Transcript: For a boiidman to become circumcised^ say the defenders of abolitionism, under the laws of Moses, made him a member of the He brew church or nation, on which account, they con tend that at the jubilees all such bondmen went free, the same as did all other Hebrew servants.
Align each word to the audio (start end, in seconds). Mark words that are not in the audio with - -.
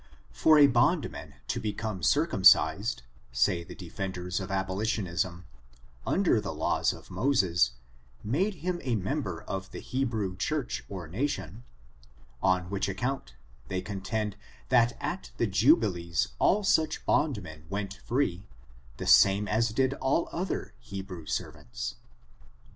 For 0.31 0.57
a 0.57 0.67
boiidman 0.67 1.33
to 1.49 1.59
become 1.59 1.99
circumcised^ 2.01 3.01
say 3.31 3.63
the 3.63 3.75
defenders 3.75 4.39
of 4.39 4.49
abolitionism, 4.49 5.45
under 6.07 6.41
the 6.41 6.55
laws 6.55 6.91
of 6.91 7.11
Moses, 7.11 7.73
made 8.23 8.55
him 8.65 8.81
a 8.83 8.95
member 8.95 9.43
of 9.43 9.69
the 9.69 9.77
He 9.79 10.03
brew 10.03 10.35
church 10.35 10.83
or 10.89 11.07
nation, 11.07 11.63
on 12.41 12.71
which 12.71 12.89
account, 12.89 13.35
they 13.67 13.83
con 13.83 14.01
tend 14.01 14.37
that 14.69 14.97
at 14.99 15.29
the 15.37 15.45
jubilees 15.45 16.29
all 16.39 16.63
such 16.63 17.05
bondmen 17.05 17.67
went 17.69 17.93
free, 17.93 18.47
the 18.97 19.05
same 19.05 19.47
as 19.47 19.69
did 19.69 19.93
all 19.93 20.29
other 20.31 20.73
Hebrew 20.79 21.27
servants. 21.27 21.97